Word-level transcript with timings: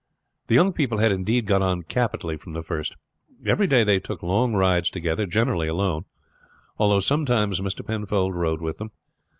The 0.47 0.55
young 0.55 0.73
people 0.73 0.97
had 0.97 1.11
indeed 1.11 1.45
got 1.45 1.61
on 1.61 1.83
capitally 1.83 2.35
from 2.35 2.53
the 2.53 2.63
first. 2.63 2.97
Every 3.45 3.67
day 3.67 3.83
they 3.83 3.99
took 3.99 4.23
long 4.23 4.55
rides 4.55 4.89
together, 4.89 5.27
generally 5.27 5.67
alone, 5.67 6.05
although 6.79 6.99
sometimes 7.01 7.61
Mr. 7.61 7.85
Penfold 7.85 8.33
rode 8.33 8.61
with 8.61 8.79
them. 8.79 8.89